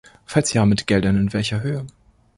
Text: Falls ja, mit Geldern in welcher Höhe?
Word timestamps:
Falls 0.25 0.51
ja, 0.55 0.65
mit 0.65 0.87
Geldern 0.87 1.15
in 1.15 1.31
welcher 1.31 1.61
Höhe? 1.61 1.85